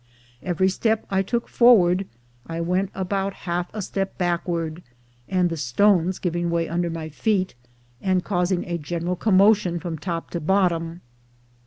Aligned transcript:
Every 0.41 0.67
step 0.67 1.05
I 1.11 1.21
took 1.21 1.47
forward, 1.47 2.07
I 2.47 2.59
went 2.59 2.89
about 2.95 3.35
half 3.45 3.67
a 3.71 3.83
step 3.83 4.17
backward, 4.17 4.81
the 5.29 5.55
stones 5.55 6.17
giving 6.17 6.49
way 6.49 6.67
under 6.67 6.89
my 6.89 7.09
feet, 7.09 7.53
and 8.01 8.23
causing 8.23 8.65
a 8.65 8.79
general 8.79 9.15
commotion 9.15 9.79
from 9.79 9.99
top 9.99 10.31
to 10.31 10.39
bottom. 10.39 11.01